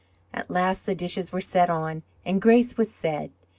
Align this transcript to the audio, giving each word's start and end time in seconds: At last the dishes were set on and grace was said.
At 0.33 0.49
last 0.49 0.87
the 0.87 0.95
dishes 0.95 1.31
were 1.31 1.41
set 1.41 1.69
on 1.69 2.01
and 2.25 2.41
grace 2.41 2.75
was 2.75 2.89
said. 2.89 3.29